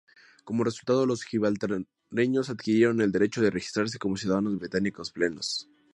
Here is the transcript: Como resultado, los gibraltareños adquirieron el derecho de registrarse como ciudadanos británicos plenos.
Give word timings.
Como 0.45 0.63
resultado, 0.63 1.05
los 1.05 1.21
gibraltareños 1.23 2.49
adquirieron 2.49 3.01
el 3.01 3.11
derecho 3.11 3.39
de 3.39 3.51
registrarse 3.51 3.99
como 3.99 4.17
ciudadanos 4.17 4.57
británicos 4.57 5.11
plenos. 5.11 5.69